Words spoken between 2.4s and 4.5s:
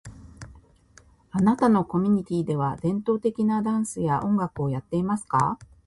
DewÀ tento teKidan Se a on a